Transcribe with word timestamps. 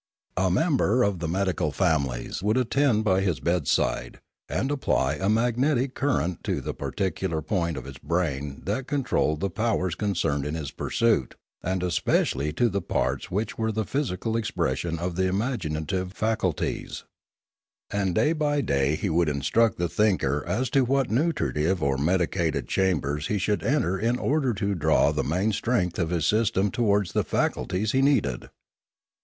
A 0.37 0.49
member 0.49 1.03
of 1.03 1.19
the 1.19 1.27
medical 1.27 1.71
families 1.71 2.41
would 2.41 2.57
attend 2.57 3.03
by 3.03 3.21
his 3.21 3.39
bedside, 3.39 4.19
and 4.49 4.71
apply 4.71 5.13
a 5.13 5.29
magnetic 5.29 5.93
current 5.93 6.43
to 6.45 6.59
the 6.59 6.73
particular 6.73 7.39
point 7.43 7.77
of 7.77 7.85
his 7.85 7.99
brain 7.99 8.63
that 8.65 8.87
controlled 8.87 9.41
the 9.41 9.49
powers 9.51 9.93
concerned 9.93 10.43
in 10.43 10.55
his 10.55 10.71
pursuit, 10.71 11.35
and 11.61 11.83
especially 11.83 12.51
to 12.51 12.67
the 12.67 12.81
parts 12.81 13.29
which 13.29 13.59
were 13.59 13.71
the 13.71 13.85
physical 13.85 14.35
expression 14.35 14.97
of 14.97 15.17
the 15.17 15.27
imaginative 15.27 16.13
faculties, 16.13 17.03
339 17.91 17.93
34° 17.93 17.93
Limanora 17.93 18.05
And 18.31 18.39
by 18.39 18.61
day 18.61 18.95
he 18.95 19.09
would 19.11 19.29
instruct 19.29 19.77
the 19.77 19.87
thinker 19.87 20.43
as 20.47 20.71
to 20.71 20.83
what 20.83 21.11
nutritive 21.11 21.83
or 21.83 21.99
medicated 21.99 22.67
chambers 22.67 23.27
he 23.27 23.37
should 23.37 23.61
enter 23.61 23.99
in 23.99 24.17
order 24.17 24.55
to 24.55 24.73
draw 24.73 25.11
the 25.11 25.23
main 25.23 25.51
strength 25.51 25.99
of 25.99 26.09
his 26.09 26.25
system 26.25 26.71
towards 26.71 27.11
the 27.13 27.23
faculties 27.23 27.91
he 27.91 28.01
needed. 28.01 28.49